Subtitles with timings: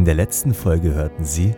[0.00, 1.52] In der letzten Folge hörten Sie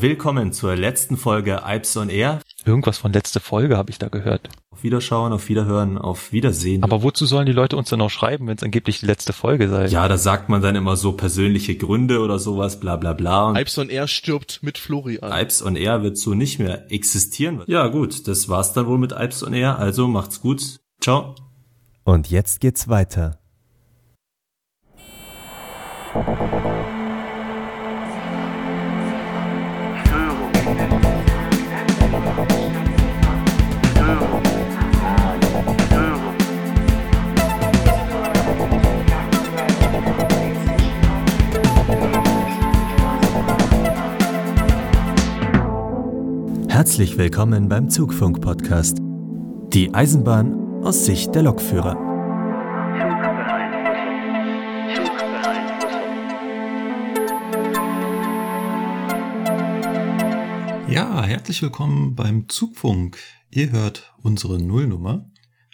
[0.00, 2.40] Willkommen zur letzten Folge Alps on Air.
[2.64, 4.48] Irgendwas von letzte Folge habe ich da gehört.
[4.70, 6.82] Auf Wiederschauen, auf Wiederhören, auf Wiedersehen.
[6.82, 9.68] Aber wozu sollen die Leute uns dann auch schreiben, wenn es angeblich die letzte Folge
[9.68, 9.84] sei?
[9.88, 13.48] ja, da sagt man dann immer so persönliche Gründe oder sowas, bla bla bla.
[13.50, 15.30] Und Alps on Air stirbt mit Florian.
[15.30, 17.64] Alps on Air wird so nicht mehr existieren.
[17.66, 19.78] Ja gut, das war's dann wohl mit Alps on Air.
[19.78, 20.80] Also macht's gut.
[21.02, 21.34] Ciao.
[22.04, 23.43] und jetzt geht's weiter.
[46.74, 48.98] Herzlich willkommen beim Zugfunk-Podcast.
[49.72, 51.94] Die Eisenbahn aus Sicht der Lokführer.
[60.90, 63.18] Ja, herzlich willkommen beim Zugfunk.
[63.50, 65.30] Ihr hört unsere Nullnummer.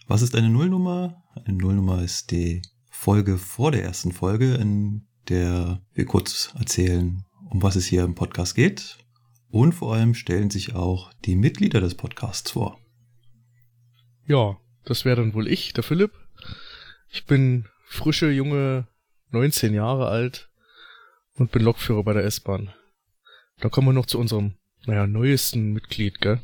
[0.07, 1.23] Was ist eine Nullnummer?
[1.35, 7.63] Eine Nullnummer ist die Folge vor der ersten Folge, in der wir kurz erzählen, um
[7.63, 8.99] was es hier im Podcast geht.
[9.51, 12.79] Und vor allem stellen sich auch die Mitglieder des Podcasts vor.
[14.27, 16.13] Ja, das wäre dann wohl ich, der Philipp.
[17.09, 18.87] Ich bin frische, junge
[19.31, 20.51] 19 Jahre alt
[21.35, 22.73] und bin Lokführer bei der S-Bahn.
[23.61, 24.55] Da kommen wir noch zu unserem,
[24.87, 26.41] naja, neuesten Mitglied, gell?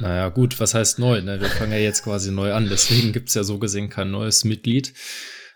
[0.00, 1.20] Naja, gut, was heißt neu?
[1.22, 1.40] Ne?
[1.40, 4.94] Wir fangen ja jetzt quasi neu an, deswegen gibt's ja so gesehen kein neues Mitglied.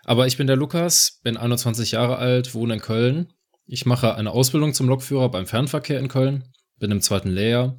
[0.03, 3.31] Aber ich bin der Lukas, bin 21 Jahre alt, wohne in Köln.
[3.65, 7.77] Ich mache eine Ausbildung zum Lokführer beim Fernverkehr in Köln, bin im zweiten Lehrjahr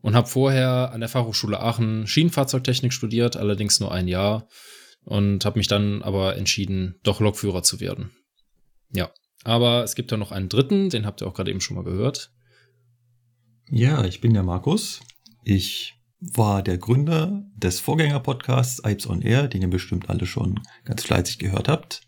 [0.00, 4.48] und habe vorher an der Fachhochschule Aachen Schienenfahrzeugtechnik studiert, allerdings nur ein Jahr
[5.04, 8.10] und habe mich dann aber entschieden, doch Lokführer zu werden.
[8.90, 9.10] Ja,
[9.44, 11.84] aber es gibt ja noch einen dritten, den habt ihr auch gerade eben schon mal
[11.84, 12.30] gehört.
[13.70, 15.00] Ja, ich bin der Markus.
[15.42, 21.04] Ich war der Gründer des Vorgänger-Podcasts Ipes on Air, den ihr bestimmt alle schon ganz
[21.04, 22.02] fleißig gehört habt.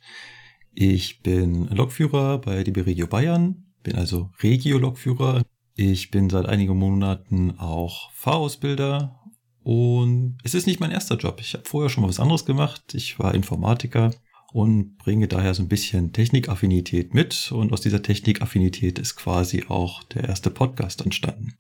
[0.73, 5.43] Ich bin Lokführer bei DB Regio Bayern, bin also Regio-Lokführer.
[5.79, 9.21] Ich bin seit einigen Monaten auch Fahrausbilder
[9.63, 11.39] und es ist nicht mein erster Job.
[11.39, 12.95] Ich habe vorher schon mal was anderes gemacht.
[12.95, 14.11] Ich war Informatiker
[14.55, 20.03] und bringe daher so ein bisschen Technikaffinität mit und aus dieser Technikaffinität ist quasi auch
[20.05, 21.59] der erste Podcast entstanden.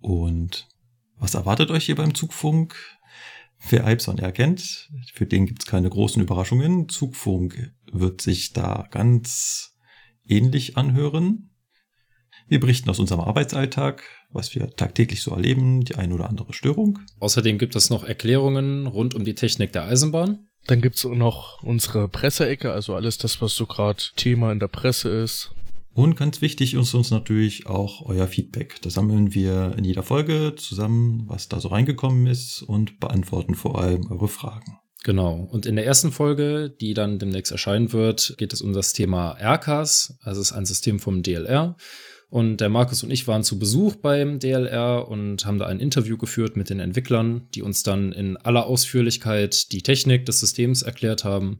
[0.00, 0.68] Und
[1.16, 2.76] was erwartet euch hier beim Zugfunk?
[3.70, 6.90] Wer Ipson erkennt, für den gibt's keine großen Überraschungen.
[6.90, 9.78] Zugfunk wird sich da ganz
[10.26, 11.49] ähnlich anhören.
[12.48, 16.98] Wir berichten aus unserem Arbeitsalltag, was wir tagtäglich so erleben, die ein oder andere Störung.
[17.18, 20.46] Außerdem gibt es noch Erklärungen rund um die Technik der Eisenbahn.
[20.66, 25.08] Dann gibt's noch unsere Presseecke, also alles das, was so gerade Thema in der Presse
[25.08, 25.52] ist.
[25.92, 28.80] Und ganz wichtig ist uns natürlich auch euer Feedback.
[28.82, 33.80] Da sammeln wir in jeder Folge zusammen, was da so reingekommen ist und beantworten vor
[33.80, 34.78] allem eure Fragen.
[35.02, 35.48] Genau.
[35.50, 39.32] Und in der ersten Folge, die dann demnächst erscheinen wird, geht es um das Thema
[39.40, 40.18] RCAS.
[40.20, 41.76] Also es ist ein System vom DLR.
[42.30, 46.16] Und der Markus und ich waren zu Besuch beim DLR und haben da ein Interview
[46.16, 51.24] geführt mit den Entwicklern, die uns dann in aller Ausführlichkeit die Technik des Systems erklärt
[51.24, 51.58] haben.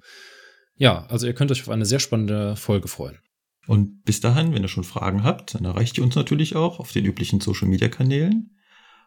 [0.76, 3.18] Ja, also ihr könnt euch auf eine sehr spannende Folge freuen.
[3.66, 6.92] Und bis dahin, wenn ihr schon Fragen habt, dann erreicht ihr uns natürlich auch auf
[6.92, 8.56] den üblichen Social Media Kanälen.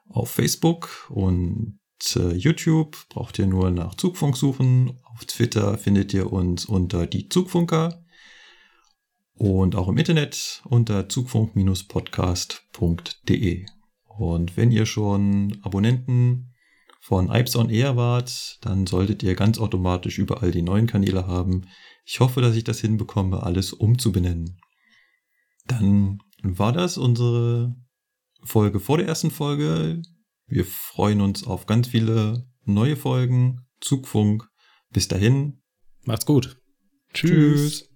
[0.09, 1.79] Auf Facebook und
[2.15, 4.99] äh, YouTube braucht ihr nur nach Zugfunk suchen.
[5.03, 8.02] Auf Twitter findet ihr uns unter die Zugfunker.
[9.35, 13.65] Und auch im Internet unter zugfunk-podcast.de.
[14.17, 16.53] Und wenn ihr schon Abonnenten
[17.01, 21.67] von Ipes on Air wart, dann solltet ihr ganz automatisch überall die neuen Kanäle haben.
[22.05, 24.59] Ich hoffe, dass ich das hinbekomme, alles umzubenennen.
[25.67, 27.75] Dann war das unsere
[28.43, 30.01] Folge vor der ersten Folge.
[30.47, 33.65] Wir freuen uns auf ganz viele neue Folgen.
[33.81, 34.47] Zugfunk.
[34.91, 35.61] Bis dahin.
[36.03, 36.61] Macht's gut.
[37.13, 37.92] Tschüss.